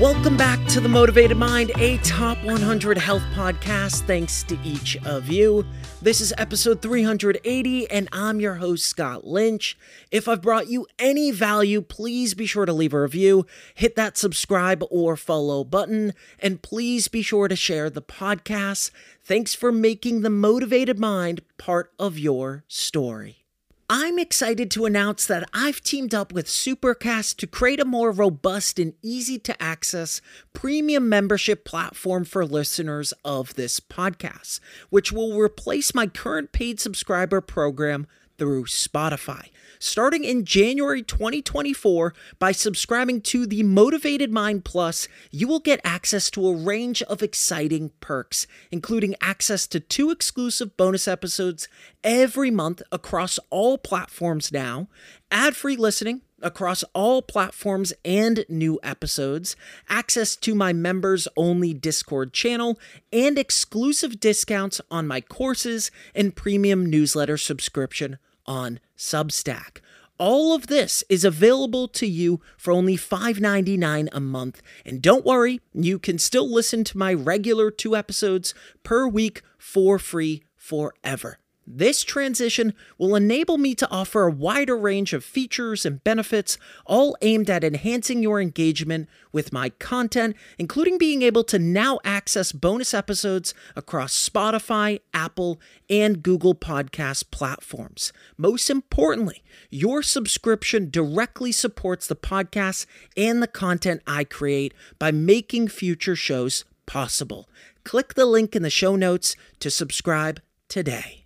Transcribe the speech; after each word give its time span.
Welcome 0.00 0.36
back 0.36 0.62
to 0.66 0.80
The 0.80 0.90
Motivated 0.90 1.38
Mind, 1.38 1.72
a 1.78 1.96
top 1.98 2.36
100 2.44 2.98
health 2.98 3.22
podcast. 3.32 4.06
Thanks 4.06 4.42
to 4.42 4.58
each 4.62 4.98
of 5.06 5.28
you. 5.28 5.64
This 6.02 6.20
is 6.20 6.34
episode 6.36 6.82
380, 6.82 7.90
and 7.90 8.06
I'm 8.12 8.38
your 8.38 8.56
host, 8.56 8.84
Scott 8.84 9.26
Lynch. 9.26 9.78
If 10.10 10.28
I've 10.28 10.42
brought 10.42 10.68
you 10.68 10.86
any 10.98 11.30
value, 11.30 11.80
please 11.80 12.34
be 12.34 12.44
sure 12.44 12.66
to 12.66 12.74
leave 12.74 12.92
a 12.92 13.00
review, 13.00 13.46
hit 13.74 13.96
that 13.96 14.18
subscribe 14.18 14.84
or 14.90 15.16
follow 15.16 15.64
button, 15.64 16.12
and 16.38 16.60
please 16.60 17.08
be 17.08 17.22
sure 17.22 17.48
to 17.48 17.56
share 17.56 17.88
the 17.88 18.02
podcast. 18.02 18.90
Thanks 19.24 19.54
for 19.54 19.72
making 19.72 20.20
The 20.20 20.28
Motivated 20.28 20.98
Mind 20.98 21.40
part 21.56 21.90
of 21.98 22.18
your 22.18 22.64
story. 22.68 23.45
I'm 23.88 24.18
excited 24.18 24.68
to 24.72 24.84
announce 24.84 25.28
that 25.28 25.48
I've 25.54 25.80
teamed 25.80 26.12
up 26.12 26.32
with 26.32 26.46
Supercast 26.46 27.36
to 27.36 27.46
create 27.46 27.78
a 27.78 27.84
more 27.84 28.10
robust 28.10 28.80
and 28.80 28.94
easy 29.00 29.38
to 29.38 29.62
access 29.62 30.20
premium 30.52 31.08
membership 31.08 31.64
platform 31.64 32.24
for 32.24 32.44
listeners 32.44 33.12
of 33.24 33.54
this 33.54 33.78
podcast, 33.78 34.58
which 34.90 35.12
will 35.12 35.38
replace 35.38 35.94
my 35.94 36.08
current 36.08 36.50
paid 36.50 36.80
subscriber 36.80 37.40
program 37.40 38.08
through 38.38 38.64
Spotify. 38.64 39.48
Starting 39.78 40.24
in 40.24 40.44
January 40.44 41.02
2024 41.02 42.14
by 42.38 42.52
subscribing 42.52 43.20
to 43.20 43.46
the 43.46 43.62
Motivated 43.62 44.32
Mind 44.32 44.64
Plus, 44.64 45.06
you 45.30 45.46
will 45.46 45.60
get 45.60 45.80
access 45.84 46.30
to 46.30 46.48
a 46.48 46.56
range 46.56 47.02
of 47.02 47.22
exciting 47.22 47.90
perks, 48.00 48.46
including 48.70 49.14
access 49.20 49.66
to 49.66 49.80
two 49.80 50.10
exclusive 50.10 50.76
bonus 50.76 51.06
episodes 51.06 51.68
every 52.02 52.50
month 52.50 52.82
across 52.90 53.38
all 53.50 53.76
platforms 53.76 54.50
now, 54.50 54.88
ad 55.30 55.54
free 55.54 55.76
listening 55.76 56.22
across 56.42 56.84
all 56.92 57.22
platforms 57.22 57.92
and 58.04 58.44
new 58.48 58.78
episodes, 58.82 59.56
access 59.88 60.36
to 60.36 60.54
my 60.54 60.72
members 60.72 61.26
only 61.36 61.72
Discord 61.72 62.32
channel, 62.32 62.78
and 63.12 63.38
exclusive 63.38 64.20
discounts 64.20 64.80
on 64.90 65.06
my 65.06 65.20
courses 65.20 65.90
and 66.14 66.36
premium 66.36 66.86
newsletter 66.86 67.36
subscription 67.36 68.18
on 68.46 68.80
Substack. 68.96 69.78
All 70.18 70.54
of 70.54 70.68
this 70.68 71.04
is 71.08 71.24
available 71.24 71.88
to 71.88 72.06
you 72.06 72.40
for 72.56 72.72
only 72.72 72.96
$5.99 72.96 74.08
a 74.12 74.20
month. 74.20 74.62
And 74.84 75.02
don't 75.02 75.26
worry, 75.26 75.60
you 75.74 75.98
can 75.98 76.18
still 76.18 76.50
listen 76.50 76.84
to 76.84 76.98
my 76.98 77.12
regular 77.12 77.70
two 77.70 77.94
episodes 77.94 78.54
per 78.82 79.06
week 79.06 79.42
for 79.58 79.98
free 79.98 80.42
forever. 80.56 81.38
This 81.68 82.04
transition 82.04 82.74
will 82.96 83.16
enable 83.16 83.58
me 83.58 83.74
to 83.74 83.90
offer 83.90 84.22
a 84.22 84.30
wider 84.30 84.76
range 84.76 85.12
of 85.12 85.24
features 85.24 85.84
and 85.84 86.02
benefits, 86.04 86.58
all 86.84 87.16
aimed 87.22 87.50
at 87.50 87.64
enhancing 87.64 88.22
your 88.22 88.40
engagement 88.40 89.08
with 89.32 89.52
my 89.52 89.70
content, 89.70 90.36
including 90.58 90.96
being 90.96 91.22
able 91.22 91.42
to 91.44 91.58
now 91.58 91.98
access 92.04 92.52
bonus 92.52 92.94
episodes 92.94 93.52
across 93.74 94.28
Spotify, 94.28 95.00
Apple, 95.12 95.60
and 95.90 96.22
Google 96.22 96.54
Podcast 96.54 97.32
platforms. 97.32 98.12
Most 98.36 98.70
importantly, 98.70 99.42
your 99.68 100.04
subscription 100.04 100.88
directly 100.88 101.50
supports 101.50 102.06
the 102.06 102.14
podcast 102.14 102.86
and 103.16 103.42
the 103.42 103.48
content 103.48 104.02
I 104.06 104.22
create 104.22 104.72
by 105.00 105.10
making 105.10 105.68
future 105.68 106.16
shows 106.16 106.64
possible. 106.86 107.48
Click 107.82 108.14
the 108.14 108.26
link 108.26 108.54
in 108.54 108.62
the 108.62 108.70
show 108.70 108.94
notes 108.94 109.34
to 109.58 109.68
subscribe 109.68 110.40
today. 110.68 111.25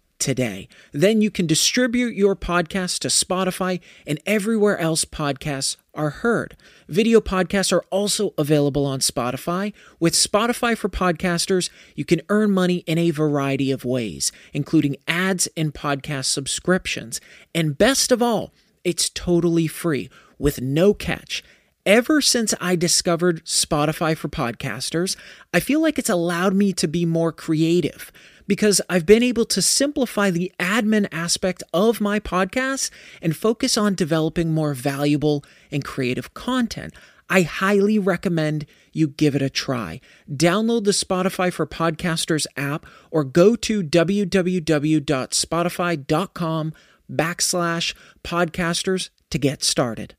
today. 0.21 0.69
Then 0.93 1.21
you 1.21 1.29
can 1.29 1.47
distribute 1.47 2.15
your 2.15 2.35
podcast 2.35 2.99
to 2.99 3.09
Spotify 3.09 3.81
and 4.07 4.19
everywhere 4.25 4.77
else 4.77 5.03
podcasts 5.03 5.75
are 5.93 6.11
heard. 6.11 6.55
Video 6.87 7.19
podcasts 7.19 7.73
are 7.73 7.83
also 7.89 8.33
available 8.37 8.85
on 8.85 8.99
Spotify. 8.99 9.73
With 9.99 10.13
Spotify 10.13 10.77
for 10.77 10.87
Podcasters, 10.87 11.69
you 11.95 12.05
can 12.05 12.21
earn 12.29 12.51
money 12.51 12.77
in 12.87 12.97
a 12.97 13.11
variety 13.11 13.71
of 13.71 13.83
ways, 13.83 14.31
including 14.53 14.95
ads 15.07 15.49
and 15.57 15.73
podcast 15.73 16.25
subscriptions. 16.25 17.19
And 17.53 17.77
best 17.77 18.11
of 18.11 18.21
all, 18.21 18.53
it's 18.83 19.09
totally 19.09 19.67
free 19.67 20.09
with 20.39 20.61
no 20.61 20.93
catch. 20.93 21.43
Ever 21.85 22.21
since 22.21 22.55
I 22.61 22.75
discovered 22.75 23.43
Spotify 23.43 24.15
for 24.15 24.29
podcasters, 24.29 25.17
I 25.51 25.59
feel 25.59 25.81
like 25.81 25.97
it's 25.97 26.11
allowed 26.11 26.53
me 26.53 26.73
to 26.73 26.87
be 26.87 27.07
more 27.07 27.31
creative 27.31 28.11
because 28.45 28.81
I've 28.87 29.07
been 29.07 29.23
able 29.23 29.45
to 29.45 29.63
simplify 29.63 30.29
the 30.29 30.51
admin 30.59 31.07
aspect 31.11 31.63
of 31.73 31.99
my 31.99 32.19
podcast 32.19 32.91
and 33.19 33.35
focus 33.35 33.79
on 33.79 33.95
developing 33.95 34.53
more 34.53 34.75
valuable 34.75 35.43
and 35.71 35.83
creative 35.83 36.35
content. 36.35 36.93
I 37.31 37.41
highly 37.41 37.97
recommend 37.97 38.67
you 38.93 39.07
give 39.07 39.35
it 39.35 39.41
a 39.41 39.49
try. 39.49 40.01
Download 40.31 40.83
the 40.83 40.91
Spotify 40.91 41.51
for 41.51 41.65
Podcasters 41.65 42.45
app 42.55 42.85
or 43.09 43.23
go 43.23 43.55
to 43.55 43.81
www.spotify.com 43.81 46.73
backslash 47.11 47.95
podcasters 48.23 49.09
to 49.31 49.39
get 49.39 49.63
started. 49.63 50.15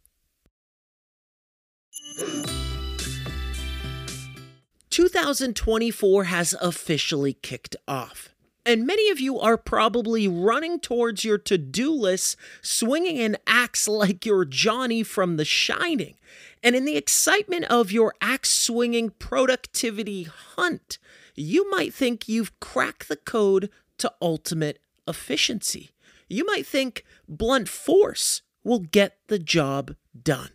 2024 4.91 6.25
has 6.25 6.55
officially 6.61 7.33
kicked 7.33 7.77
off. 7.89 8.29
And 8.65 8.87
many 8.87 9.11
of 9.11 9.19
you 9.19 9.41
are 9.41 9.57
probably 9.57 10.29
running 10.29 10.79
towards 10.79 11.25
your 11.25 11.39
to 11.39 11.59
do 11.59 11.91
list, 11.93 12.37
swinging 12.61 13.19
an 13.19 13.39
axe 13.47 13.89
like 13.89 14.25
you're 14.27 14.45
Johnny 14.45 15.03
from 15.03 15.37
The 15.37 15.45
Shining. 15.45 16.15
And 16.63 16.77
in 16.77 16.85
the 16.85 16.97
excitement 16.97 17.65
of 17.65 17.91
your 17.91 18.15
axe 18.21 18.51
swinging 18.51 19.11
productivity 19.11 20.25
hunt, 20.25 20.99
you 21.35 21.69
might 21.71 21.93
think 21.93 22.29
you've 22.29 22.61
cracked 22.61 23.09
the 23.09 23.17
code 23.17 23.71
to 23.99 24.13
ultimate 24.21 24.79
efficiency. 25.09 25.91
You 26.29 26.47
might 26.47 26.67
think 26.67 27.05
blunt 27.27 27.69
force 27.69 28.43
will 28.63 28.81
get 28.81 29.17
the 29.27 29.39
job 29.39 29.97
done. 30.23 30.51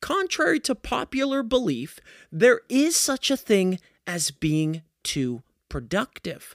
Contrary 0.00 0.60
to 0.60 0.74
popular 0.74 1.42
belief, 1.42 2.00
there 2.30 2.60
is 2.68 2.96
such 2.96 3.30
a 3.30 3.36
thing 3.36 3.78
as 4.06 4.30
being 4.30 4.82
too 5.02 5.42
productive. 5.68 6.54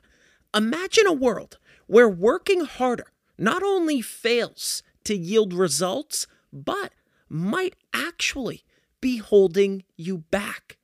Imagine 0.54 1.08
a 1.08 1.14
world 1.14 1.58
where 1.88 2.10
working 2.10 2.66
harder 2.66 3.08
not 3.38 3.64
only 3.64 4.02
fails 4.02 4.84
to 5.04 5.16
yield 5.16 5.54
results, 5.54 6.28
but 6.54 6.94
might 7.28 7.76
actually 7.94 8.64
be 9.00 9.18
holding 9.18 9.84
you 9.98 10.20
back. 10.20 10.78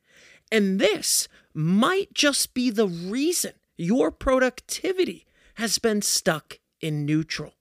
And 0.51 0.79
this 0.79 1.27
might 1.53 2.13
just 2.13 2.53
be 2.53 2.69
the 2.69 2.87
reason 2.87 3.53
your 3.77 4.11
productivity 4.11 5.25
has 5.55 5.77
been 5.77 6.01
stuck 6.01 6.59
in 6.81 7.05
neutral. 7.05 7.53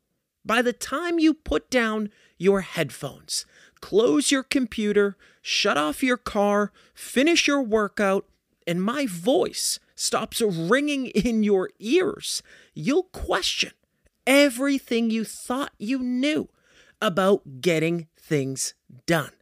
By 0.44 0.62
the 0.62 0.72
time 0.72 1.18
you 1.18 1.34
put 1.34 1.70
down 1.70 2.10
your 2.38 2.60
headphones, 2.60 3.44
close 3.80 4.30
your 4.30 4.42
computer, 4.42 5.16
shut 5.42 5.76
off 5.76 6.02
your 6.02 6.16
car, 6.16 6.72
finish 6.94 7.46
your 7.46 7.62
workout, 7.62 8.26
and 8.66 8.82
my 8.82 9.06
voice 9.06 9.78
stops 9.94 10.40
ringing 10.40 11.06
in 11.06 11.42
your 11.42 11.70
ears, 11.78 12.42
you'll 12.74 13.04
question 13.04 13.72
everything 14.26 15.10
you 15.10 15.24
thought 15.24 15.72
you 15.78 15.98
knew 15.98 16.48
about 17.00 17.60
getting 17.60 18.08
things 18.18 18.74
done. 19.06 19.32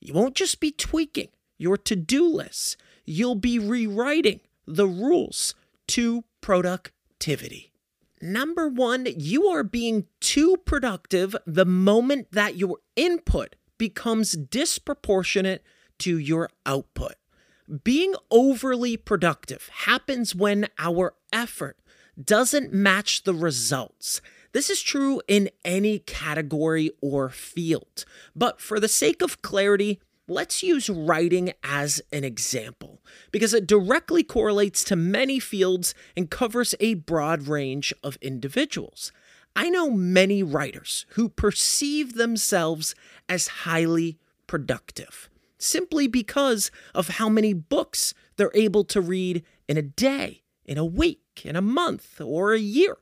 You 0.00 0.14
won't 0.14 0.34
just 0.34 0.60
be 0.60 0.70
tweaking 0.70 1.28
your 1.56 1.76
to 1.78 1.96
do 1.96 2.26
lists, 2.26 2.76
you'll 3.04 3.36
be 3.36 3.58
rewriting 3.58 4.40
the 4.66 4.86
rules 4.86 5.54
to 5.88 6.24
productivity. 6.40 7.72
Number 8.20 8.68
one, 8.68 9.06
you 9.16 9.46
are 9.46 9.62
being 9.62 10.06
too 10.20 10.56
productive 10.64 11.36
the 11.46 11.66
moment 11.66 12.28
that 12.32 12.56
your 12.56 12.78
input 12.96 13.56
becomes 13.78 14.32
disproportionate 14.32 15.62
to 15.98 16.18
your 16.18 16.50
output. 16.66 17.14
Being 17.82 18.14
overly 18.30 18.96
productive 18.96 19.70
happens 19.72 20.34
when 20.34 20.68
our 20.78 21.14
effort 21.32 21.78
doesn't 22.22 22.72
match 22.72 23.24
the 23.24 23.34
results. 23.34 24.20
This 24.52 24.70
is 24.70 24.82
true 24.82 25.20
in 25.26 25.50
any 25.64 25.98
category 25.98 26.90
or 27.00 27.30
field. 27.30 28.04
But 28.36 28.60
for 28.60 28.78
the 28.78 28.88
sake 28.88 29.22
of 29.22 29.42
clarity, 29.42 30.00
let's 30.28 30.62
use 30.62 30.88
writing 30.88 31.52
as 31.62 32.00
an 32.12 32.22
example 32.22 33.02
because 33.32 33.52
it 33.52 33.66
directly 33.66 34.22
correlates 34.22 34.84
to 34.84 34.96
many 34.96 35.40
fields 35.40 35.94
and 36.16 36.30
covers 36.30 36.74
a 36.80 36.94
broad 36.94 37.48
range 37.48 37.92
of 38.02 38.16
individuals. 38.20 39.10
I 39.56 39.70
know 39.70 39.90
many 39.90 40.42
writers 40.42 41.06
who 41.10 41.28
perceive 41.28 42.14
themselves 42.14 42.94
as 43.28 43.48
highly 43.48 44.18
productive 44.46 45.28
simply 45.58 46.06
because 46.06 46.70
of 46.94 47.08
how 47.08 47.28
many 47.28 47.52
books 47.52 48.14
they're 48.36 48.50
able 48.54 48.84
to 48.84 49.00
read 49.00 49.44
in 49.68 49.76
a 49.76 49.82
day, 49.82 50.42
in 50.64 50.76
a 50.76 50.84
week, 50.84 51.42
in 51.44 51.56
a 51.56 51.62
month, 51.62 52.20
or 52.20 52.52
a 52.52 52.58
year. 52.58 52.98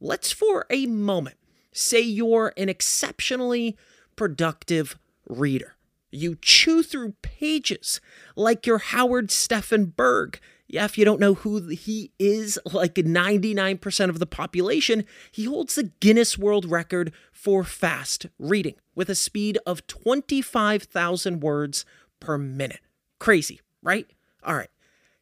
Let's 0.00 0.32
for 0.32 0.66
a 0.68 0.86
moment 0.86 1.36
say 1.72 2.00
you're 2.00 2.52
an 2.56 2.68
exceptionally 2.68 3.76
productive 4.16 4.98
reader. 5.26 5.76
You 6.10 6.36
chew 6.42 6.82
through 6.82 7.14
pages 7.22 8.00
like 8.36 8.66
your 8.66 8.78
Howard 8.78 9.30
Stephen 9.30 9.86
Berg. 9.86 10.38
Yeah, 10.72 10.86
if 10.86 10.96
you 10.96 11.04
don't 11.04 11.20
know 11.20 11.34
who 11.34 11.68
he 11.68 12.12
is, 12.18 12.58
like 12.64 12.94
99% 12.94 14.08
of 14.08 14.18
the 14.18 14.26
population, 14.26 15.04
he 15.30 15.44
holds 15.44 15.74
the 15.74 15.92
Guinness 16.00 16.38
World 16.38 16.64
Record 16.64 17.12
for 17.30 17.62
fast 17.62 18.24
reading 18.38 18.76
with 18.94 19.10
a 19.10 19.14
speed 19.14 19.58
of 19.66 19.86
25,000 19.86 21.40
words 21.40 21.84
per 22.20 22.38
minute. 22.38 22.80
Crazy, 23.18 23.60
right? 23.82 24.06
All 24.42 24.54
right. 24.54 24.70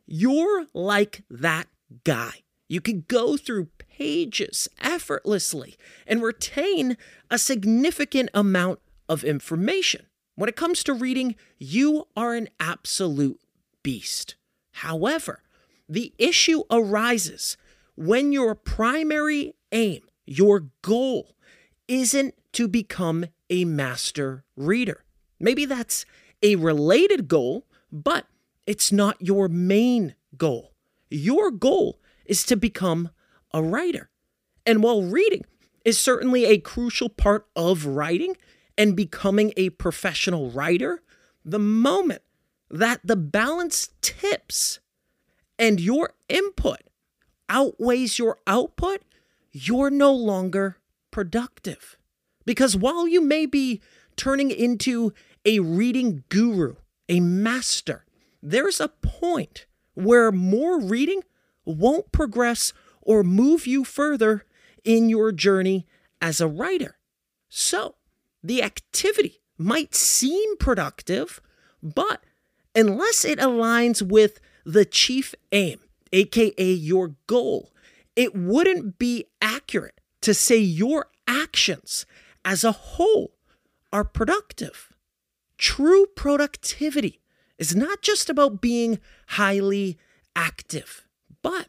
You're 0.07 0.67
like 0.73 1.25
that 1.29 1.67
guy. 2.05 2.45
You 2.69 2.81
can 2.81 3.05
go 3.09 3.37
through 3.37 3.71
pages 3.77 4.69
effortlessly 4.81 5.77
and 6.07 6.23
retain 6.23 6.97
a 7.29 7.39
significant 7.39 8.31
amount 8.33 8.79
of 9.09 9.25
information. 9.25 10.07
When 10.37 10.49
it 10.49 10.55
comes 10.55 10.85
to 10.85 10.95
reading, 10.95 11.35
you 11.59 12.07
are 12.17 12.35
an 12.37 12.51
absolute 12.61 13.41
beast. 13.83 14.37
However, 14.73 15.43
the 15.89 16.13
issue 16.19 16.63
arises 16.71 17.57
when 17.97 18.33
your 18.33 18.55
primary 18.55 19.55
aim, 19.73 20.03
your 20.25 20.69
goal, 20.83 21.35
isn't 21.89 22.35
to 22.53 22.69
become 22.69 23.27
a 23.49 23.65
master 23.65 24.45
reader. 24.57 25.05
Maybe 25.39 25.65
that's 25.65 26.05
a 26.43 26.57
related 26.57 27.29
goal, 27.29 27.67
but 27.91 28.27
it's 28.67 28.93
not 28.93 29.17
your 29.21 29.49
main 29.49 30.15
goal. 30.37 30.73
Your 31.11 31.51
goal 31.51 32.01
is 32.25 32.45
to 32.45 32.57
become 32.57 33.11
a 33.53 33.63
writer. 33.63 34.11
And 34.65 34.83
while 34.83 35.03
reading 35.03 35.45
is 35.85 35.99
certainly 35.99 36.45
a 36.45 36.59
crucial 36.59 37.09
part 37.09 37.47
of 37.57 37.87
writing 37.87 38.37
and 38.79 38.97
becoming 38.97 39.53
a 39.57 39.71
professional 39.71 40.51
writer, 40.51 41.03
the 41.45 41.59
moment 41.59 42.23
that 42.71 43.01
the 43.05 43.17
balance 43.17 43.91
tips 44.01 44.79
and 45.59 45.81
your 45.81 46.15
input 46.29 46.81
outweighs 47.49 48.19
your 48.19 48.39
output, 48.47 49.03
you're 49.53 49.91
no 49.91 50.13
longer 50.13 50.79
productive. 51.11 51.97
Because 52.47 52.77
while 52.77 53.07
you 53.07 53.21
may 53.21 53.47
be 53.47 53.81
turning 54.17 54.51
into 54.51 55.13
a 55.45 55.61
reading 55.61 56.25
guru, 56.29 56.77
a 57.09 57.21
master, 57.21 58.05
there's 58.43 58.81
a 58.81 58.89
point 58.89 59.67
where 59.95 60.33
more 60.33 60.81
reading 60.81 61.23
won't 61.65 62.13
progress 62.13 62.73
or 63.03 63.23
move 63.23 63.67
you 63.67 63.85
further 63.85 64.45
in 64.85 65.09
your 65.09 65.33
journey 65.33 65.87
as 66.21 66.41
a 66.41 66.49
writer. 66.49 66.97
So, 67.49 67.97
the 68.43 68.63
activity 68.63 69.41
might 69.59 69.95
seem 69.95 70.57
productive, 70.57 71.41
but 71.83 72.25
unless 72.75 73.25
it 73.25 73.39
aligns 73.39 74.03
with 74.03 74.41
the 74.65 74.85
chief 74.85 75.35
aim, 75.53 75.81
aka 76.13 76.73
your 76.73 77.15
goal, 77.27 77.73
it 78.17 78.35
wouldn't 78.35 78.99
be 78.99 79.27
accurate 79.41 80.01
to 80.21 80.35
say 80.35 80.59
your 80.59 81.07
actions 81.27 82.07
as 82.45 82.65
a 82.65 82.73
whole 82.73 83.35
are 83.93 84.05
productive. 84.05 84.93
True 85.59 86.07
productivity 86.15 87.21
is 87.59 87.77
not 87.77 88.03
just 88.03 88.31
about 88.31 88.61
being 88.61 88.99
highly 89.29 89.99
active, 90.35 91.07
but 91.43 91.69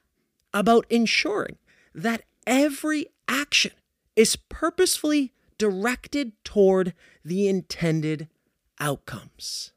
about 0.54 0.86
ensuring 0.90 1.58
that 1.94 2.24
every 2.48 3.08
action 3.28 3.72
is 4.16 4.36
purposefully 4.36 5.34
directed 5.58 6.32
toward 6.44 6.94
the 7.24 7.48
intended 7.48 8.28
outcomes. 8.80 9.72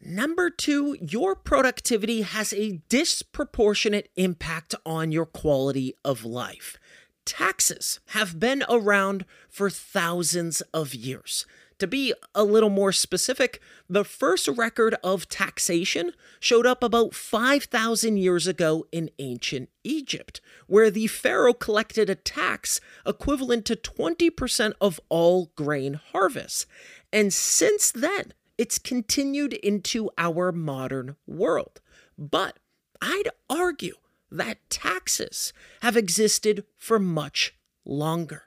Number 0.00 0.48
two, 0.48 0.96
your 1.00 1.34
productivity 1.34 2.22
has 2.22 2.52
a 2.52 2.80
disproportionate 2.88 4.10
impact 4.14 4.74
on 4.86 5.10
your 5.10 5.26
quality 5.26 5.94
of 6.04 6.24
life. 6.24 6.78
Taxes 7.24 7.98
have 8.08 8.38
been 8.38 8.64
around 8.70 9.24
for 9.48 9.68
thousands 9.68 10.60
of 10.72 10.94
years. 10.94 11.46
To 11.80 11.86
be 11.86 12.14
a 12.34 12.42
little 12.42 12.70
more 12.70 12.92
specific, 12.92 13.60
the 13.88 14.04
first 14.04 14.48
record 14.48 14.96
of 15.04 15.28
taxation 15.28 16.12
showed 16.40 16.66
up 16.66 16.82
about 16.82 17.14
5,000 17.14 18.16
years 18.16 18.46
ago 18.46 18.86
in 18.90 19.10
ancient 19.18 19.68
Egypt, 19.84 20.40
where 20.66 20.90
the 20.90 21.06
pharaoh 21.06 21.52
collected 21.52 22.08
a 22.08 22.16
tax 22.16 22.80
equivalent 23.04 23.64
to 23.66 23.76
20% 23.76 24.72
of 24.80 25.00
all 25.08 25.52
grain 25.54 26.00
harvests. 26.12 26.66
And 27.12 27.32
since 27.32 27.92
then, 27.92 28.32
it's 28.58 28.78
continued 28.78 29.54
into 29.54 30.10
our 30.18 30.52
modern 30.52 31.16
world. 31.26 31.80
But 32.18 32.58
I'd 33.00 33.28
argue 33.48 33.94
that 34.30 34.68
taxes 34.68 35.52
have 35.80 35.96
existed 35.96 36.64
for 36.76 36.98
much 36.98 37.54
longer. 37.84 38.42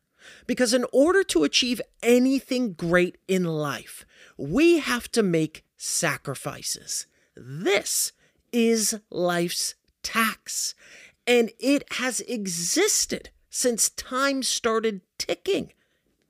Because 0.46 0.74
in 0.74 0.86
order 0.91 1.24
to 1.24 1.44
achieve 1.44 1.82
anything 2.03 2.74
great 2.74 3.18
in 3.27 3.46
life, 3.46 4.06
we 4.38 4.80
have 4.80 5.12
to 5.13 5.24
make 5.24 5.65
sacrifices. 5.77 7.08
This 7.36 8.12
is 8.51 9.00
life's 9.10 9.74
tax, 10.03 10.75
and 11.25 11.50
it 11.60 11.84
has 11.94 12.20
existed 12.22 13.32
since 13.50 13.89
time 13.89 14.44
started 14.44 15.01
ticking. 15.18 15.74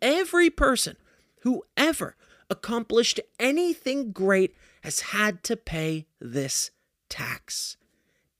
Every 0.02 0.50
person 0.50 0.96
who 1.42 1.64
ever 1.76 2.16
accomplished 2.52 3.20
anything 3.40 4.12
great 4.12 4.56
has 4.84 5.00
had 5.00 5.44
to 5.46 5.56
pay 5.56 6.06
this 6.20 6.70
tax. 7.10 7.78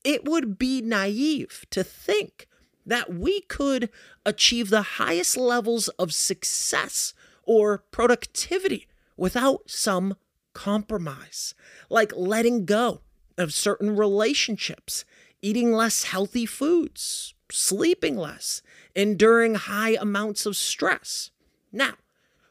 It 0.04 0.24
would 0.24 0.58
be 0.58 0.82
naive 0.82 1.64
to 1.70 1.82
think 1.82 2.46
that 2.84 3.12
we 3.12 3.40
could 3.40 3.88
achieve 4.26 4.68
the 4.68 4.82
highest 4.82 5.36
levels 5.36 5.88
of 5.88 6.12
success 6.12 7.14
or 7.44 7.78
productivity 7.78 8.86
without 9.16 9.70
some 9.70 10.16
compromise, 10.52 11.54
like 11.88 12.12
letting 12.14 12.64
go 12.64 13.00
of 13.38 13.54
certain 13.54 13.96
relationships, 13.96 15.04
eating 15.40 15.72
less 15.72 16.04
healthy 16.04 16.44
foods, 16.44 17.34
sleeping 17.50 18.16
less, 18.16 18.62
enduring 18.94 19.54
high 19.54 19.96
amounts 20.00 20.44
of 20.44 20.56
stress. 20.56 21.30
Now, 21.72 21.94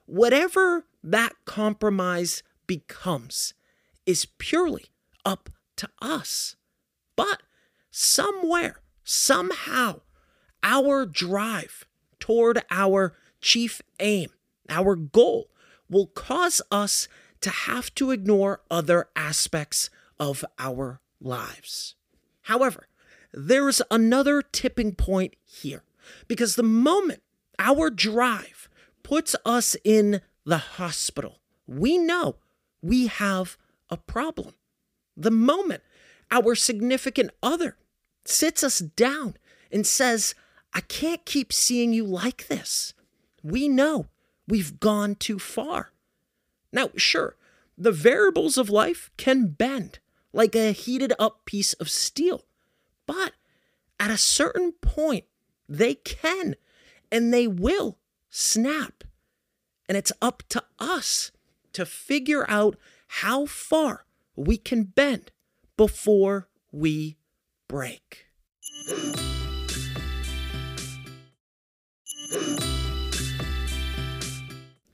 whatever 0.06 0.86
that 1.04 1.34
compromise 1.46 2.44
becomes 2.68 3.54
is 4.06 4.26
purely 4.38 4.86
up 5.26 5.50
to 5.78 5.90
us. 6.02 6.56
But 7.16 7.44
somewhere, 7.90 8.78
somehow, 9.04 10.02
our 10.64 11.06
drive 11.06 11.86
toward 12.20 12.62
our 12.70 13.16
chief 13.42 13.82
aim, 14.00 14.30
our 14.70 14.96
goal, 14.96 15.50
will 15.90 16.08
cause 16.08 16.62
us 16.72 17.08
to 17.42 17.50
have 17.50 17.94
to 17.96 18.12
ignore 18.12 18.62
other 18.70 19.10
aspects 19.16 19.90
of 20.20 20.46
our 20.60 21.02
lives. 21.20 21.96
However, 22.44 22.88
there's 23.34 23.82
another 23.90 24.42
tipping 24.42 24.94
point 24.94 25.36
here 25.44 25.84
because 26.28 26.56
the 26.56 26.64
moment 26.64 27.22
our 27.60 27.90
drive 27.90 28.70
puts 29.04 29.36
us 29.46 29.76
in 29.84 30.22
the 30.46 30.58
hospital, 30.58 31.40
we 31.68 31.98
know 31.98 32.36
we 32.82 33.08
have 33.08 33.58
a 33.90 33.98
problem. 33.98 34.56
The 35.16 35.32
moment 35.32 35.84
our 36.32 36.56
significant 36.56 37.32
other 37.44 37.78
sits 38.26 38.64
us 38.64 38.80
down 38.80 39.36
and 39.72 39.86
says, 39.86 40.34
I 40.74 40.82
can't 40.82 41.26
keep 41.26 41.52
seeing 41.52 41.94
you 41.94 42.06
like 42.06 42.48
this. 42.48 42.94
We 43.44 43.68
know 43.68 44.08
we've 44.48 44.80
gone 44.80 45.16
too 45.16 45.40
far. 45.40 45.92
Now, 46.72 46.90
sure, 46.96 47.36
the 47.78 47.92
variables 47.92 48.58
of 48.58 48.70
life 48.70 49.12
can 49.18 49.48
bend 49.48 50.00
like 50.34 50.56
a 50.56 50.72
heated 50.72 51.14
up 51.20 51.46
piece 51.46 51.74
of 51.74 51.90
steel, 51.90 52.46
but 53.06 53.34
at 54.00 54.10
a 54.10 54.18
certain 54.18 54.72
point, 54.72 55.26
they 55.68 55.96
can 55.96 56.56
and 57.12 57.34
they 57.34 57.48
will 57.48 57.98
snap. 58.30 59.04
And 59.92 59.98
it's 59.98 60.14
up 60.22 60.44
to 60.48 60.64
us 60.80 61.32
to 61.74 61.86
figure 61.86 62.50
out 62.50 62.78
how 63.20 63.46
far 63.46 64.06
we 64.38 64.56
can 64.56 64.84
bend 64.84 65.32
before 65.76 66.48
we 66.72 67.18
break. 67.68 68.28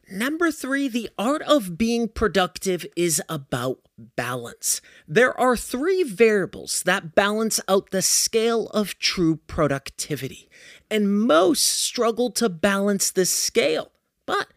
Number 0.10 0.50
three, 0.50 0.88
the 0.88 1.12
art 1.16 1.44
of 1.44 1.78
being 1.78 2.08
productive 2.08 2.84
is 2.96 3.22
about 3.30 3.82
balance. 4.16 4.82
There 5.08 5.40
are 5.40 5.56
three 5.56 6.02
variables 6.02 6.82
that 6.88 7.14
balance 7.14 7.62
out 7.68 7.92
the 7.92 8.02
scale 8.02 8.66
of 8.70 8.98
true 8.98 9.36
productivity, 9.46 10.50
and 10.90 11.22
most 11.22 11.62
struggle 11.62 12.32
to 12.32 12.50
balance 12.50 13.12
this 13.12 13.30
scale. 13.32 13.92
But 14.26 14.48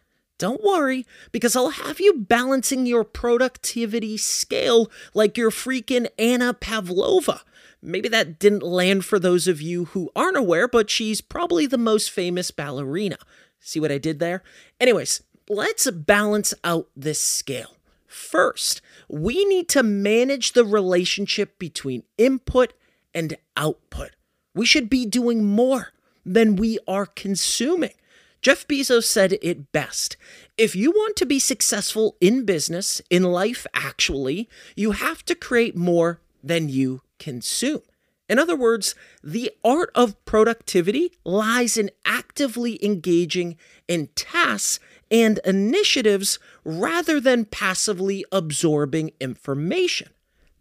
don't 0.41 0.63
worry, 0.63 1.05
because 1.31 1.55
I'll 1.55 1.69
have 1.69 1.99
you 1.99 2.15
balancing 2.15 2.87
your 2.87 3.03
productivity 3.03 4.17
scale 4.17 4.89
like 5.13 5.37
you're 5.37 5.51
freaking 5.51 6.07
Anna 6.17 6.51
Pavlova. 6.51 7.43
Maybe 7.79 8.09
that 8.09 8.39
didn't 8.39 8.63
land 8.63 9.05
for 9.05 9.19
those 9.19 9.47
of 9.47 9.61
you 9.61 9.85
who 9.85 10.09
aren't 10.15 10.37
aware, 10.37 10.67
but 10.67 10.89
she's 10.89 11.21
probably 11.21 11.67
the 11.67 11.77
most 11.77 12.09
famous 12.09 12.49
ballerina. 12.49 13.17
See 13.59 13.79
what 13.79 13.91
I 13.91 13.99
did 13.99 14.17
there? 14.17 14.41
Anyways, 14.79 15.21
let's 15.47 15.87
balance 15.91 16.55
out 16.63 16.87
this 16.95 17.21
scale. 17.21 17.75
First, 18.07 18.81
we 19.07 19.45
need 19.45 19.69
to 19.69 19.83
manage 19.83 20.53
the 20.53 20.65
relationship 20.65 21.59
between 21.59 22.01
input 22.17 22.73
and 23.13 23.37
output. 23.55 24.15
We 24.55 24.65
should 24.65 24.89
be 24.89 25.05
doing 25.05 25.45
more 25.45 25.89
than 26.25 26.55
we 26.55 26.79
are 26.87 27.05
consuming. 27.05 27.93
Jeff 28.41 28.67
Bezos 28.67 29.03
said 29.03 29.37
it 29.43 29.71
best. 29.71 30.17
If 30.57 30.75
you 30.75 30.89
want 30.91 31.15
to 31.17 31.27
be 31.27 31.37
successful 31.37 32.17
in 32.19 32.43
business, 32.43 32.99
in 33.11 33.23
life 33.23 33.67
actually, 33.73 34.49
you 34.75 34.91
have 34.91 35.23
to 35.25 35.35
create 35.35 35.75
more 35.75 36.21
than 36.43 36.67
you 36.67 37.01
consume. 37.19 37.81
In 38.27 38.39
other 38.39 38.55
words, 38.55 38.95
the 39.23 39.51
art 39.63 39.91
of 39.93 40.23
productivity 40.25 41.11
lies 41.23 41.77
in 41.77 41.91
actively 42.03 42.83
engaging 42.83 43.57
in 43.87 44.07
tasks 44.15 44.79
and 45.11 45.39
initiatives 45.45 46.39
rather 46.63 47.19
than 47.19 47.45
passively 47.45 48.25
absorbing 48.31 49.11
information. 49.19 50.09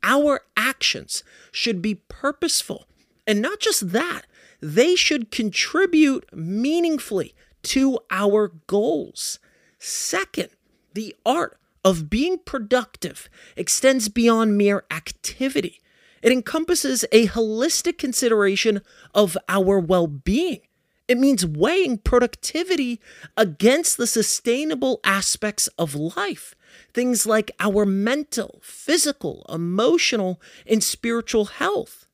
Our 0.02 0.40
actions 0.56 1.22
should 1.52 1.80
be 1.80 1.94
purposeful. 1.94 2.87
And 3.26 3.40
not 3.40 3.60
just 3.60 3.92
that, 3.92 4.22
they 4.60 4.96
should 4.96 5.30
contribute 5.30 6.28
meaningfully 6.37 7.34
to 7.62 7.99
our 8.11 8.52
goals. 8.67 9.38
Second, 9.79 10.50
the 10.95 11.14
art 11.25 11.59
of 11.85 12.11
being 12.11 12.38
productive 12.38 13.29
extends 13.57 14.09
beyond 14.09 14.59
mere 14.59 14.85
activity. 14.90 15.81
It 16.23 16.33
encompasses 16.33 17.05
a 17.12 17.29
holistic 17.29 17.97
consideration 17.97 18.83
of 19.14 19.38
our 19.49 19.79
well 19.79 20.07
being. 20.07 20.61
It 21.09 21.19
means 21.19 21.45
weighing 21.45 21.99
productivity 21.99 23.00
against 23.37 23.97
the 23.97 24.07
sustainable 24.07 25.00
aspects 25.02 25.67
of 25.79 25.95
life, 25.95 26.55
things 26.95 27.26
like 27.26 27.50
our 27.59 27.85
mental, 27.85 28.61
physical, 28.62 29.45
emotional, 29.49 30.40
and 30.67 30.85
spiritual 30.85 31.47
health. 31.47 32.07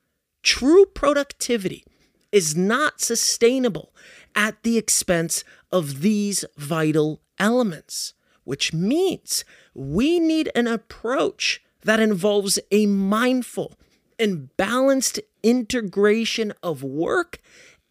True 0.42 0.86
productivity 0.86 1.84
is 2.32 2.56
not 2.56 3.00
sustainable 3.00 3.92
at 4.36 4.62
the 4.62 4.78
expense 4.78 5.42
of 5.72 6.02
these 6.02 6.44
vital 6.56 7.20
elements, 7.38 8.14
which 8.44 8.72
means 8.72 9.44
we 9.74 10.20
need 10.20 10.50
an 10.54 10.68
approach 10.68 11.62
that 11.82 11.98
involves 11.98 12.58
a 12.70 12.86
mindful 12.86 13.74
and 14.18 14.54
balanced 14.56 15.18
integration 15.42 16.52
of 16.62 16.82
work 16.82 17.38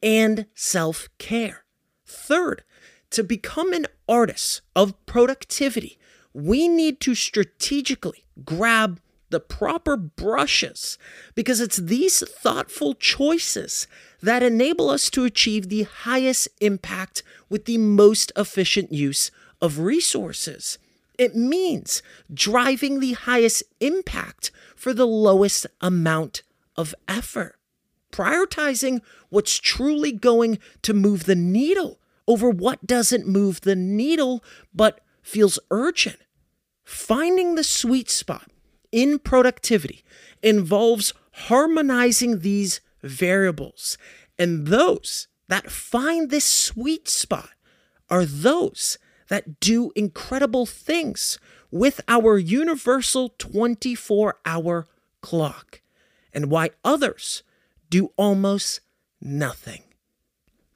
and 0.02 0.46
self 0.54 1.10
care. 1.18 1.66
Third, 2.06 2.64
to 3.12 3.24
become 3.24 3.74
an 3.74 3.88
artist 4.08 4.62
of 4.76 4.94
productivity, 5.06 5.98
we 6.34 6.68
need 6.68 7.00
to 7.02 7.16
strategically 7.16 8.26
grab 8.44 9.00
the 9.36 9.40
proper 9.42 9.98
brushes 9.98 10.98
because 11.34 11.60
it's 11.60 11.76
these 11.76 12.22
thoughtful 12.26 12.94
choices 12.94 13.86
that 14.22 14.42
enable 14.42 14.90
us 14.90 15.10
to 15.10 15.26
achieve 15.26 15.68
the 15.68 15.84
highest 15.84 16.48
impact 16.62 17.22
with 17.50 17.66
the 17.66 17.78
most 17.78 18.32
efficient 18.38 18.94
use 18.94 19.32
of 19.60 19.80
resources. 19.80 20.78
It 21.18 21.36
means 21.36 22.02
driving 22.34 23.02
the 23.02 23.12
highest 23.12 23.64
impact 23.82 24.52
for 24.74 24.94
the 24.94 25.06
lowest 25.06 25.68
amount 25.82 26.42
of 26.78 26.96
effort 27.10 27.60
prioritizing 28.14 29.02
what's 29.28 29.58
truly 29.58 30.14
going 30.14 30.60
to 30.82 30.94
move 30.94 31.26
the 31.26 31.36
needle 31.36 32.00
over 32.26 32.50
what 32.50 32.88
doesn't 32.88 33.28
move 33.28 33.60
the 33.62 33.76
needle 33.76 34.42
but 34.74 35.02
feels 35.22 35.60
urgent. 35.70 36.20
Finding 36.86 37.56
the 37.56 37.64
sweet 37.66 38.10
spot 38.10 38.50
in 38.96 39.20
productivity 39.20 40.06
involves 40.42 41.14
harmonizing 41.34 42.40
these 42.40 42.80
variables, 43.04 43.98
and 44.40 44.68
those 44.68 45.28
that 45.50 45.70
find 45.70 46.30
this 46.30 46.46
sweet 46.46 47.10
spot 47.10 47.50
are 48.10 48.24
those 48.24 48.98
that 49.28 49.60
do 49.60 49.92
incredible 49.96 50.66
things 50.66 51.38
with 51.72 52.00
our 52.08 52.38
universal 52.38 53.34
24 53.38 54.38
hour 54.46 54.88
clock, 55.20 55.82
and 56.32 56.50
why 56.50 56.70
others 56.86 57.44
do 57.90 58.14
almost 58.16 58.80
nothing. 59.20 59.85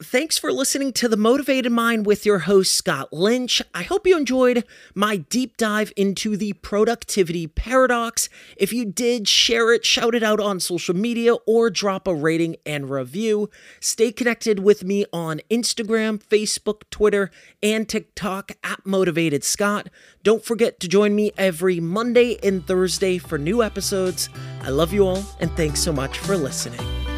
Thanks 0.02 0.38
for 0.38 0.54
listening 0.54 0.94
to 0.94 1.10
The 1.10 1.18
Motivated 1.18 1.74
Mind 1.74 2.06
with 2.06 2.26
your 2.26 2.40
host, 2.40 2.74
Scott 2.74 3.12
Lynch. 3.12 3.62
I 3.74 3.84
hope 3.84 4.08
you 4.08 4.16
enjoyed 4.16 4.64
my 4.96 5.18
deep 5.18 5.58
dive 5.58 5.92
into 5.98 6.38
the 6.38 6.54
productivity 6.54 7.48
paradox. 7.48 8.30
If 8.56 8.72
you 8.72 8.86
did, 8.86 9.28
share 9.28 9.74
it, 9.74 9.86
shout 9.86 10.16
it 10.16 10.24
out 10.24 10.40
on 10.40 10.62
social 10.62 10.96
media, 10.96 11.34
or 11.46 11.70
drop 11.70 12.08
a 12.08 12.16
rating 12.16 12.56
and 12.66 12.90
review. 12.90 13.50
Stay 13.82 14.14
connected 14.14 14.60
with 14.60 14.86
me 14.86 15.06
on 15.12 15.42
Instagram, 15.52 16.24
Facebook, 16.24 16.84
Twitter, 16.90 17.30
and 17.62 17.90
TikTok 17.90 18.54
at 18.64 18.86
Motivated 18.86 19.44
Scott. 19.44 19.90
Don't 20.24 20.46
forget 20.46 20.80
to 20.80 20.88
join 20.88 21.14
me 21.14 21.34
every 21.38 21.82
Monday 21.82 22.38
and 22.42 22.66
Thursday 22.66 23.18
for 23.18 23.38
new 23.38 23.62
episodes. 23.62 24.30
I 24.62 24.70
love 24.70 24.94
you 24.94 25.06
all, 25.06 25.26
and 25.42 25.52
thanks 25.58 25.82
so 25.82 25.92
much 25.92 26.20
for 26.20 26.38
listening. 26.38 27.09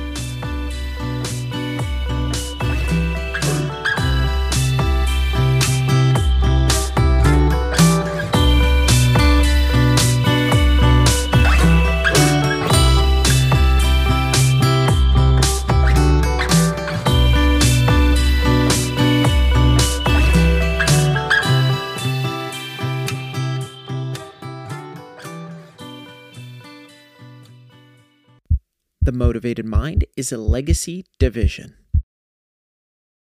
Motivated 29.41 29.65
Mind 29.65 30.05
is 30.15 30.31
a 30.31 30.37
legacy 30.37 31.03
division. 31.17 31.73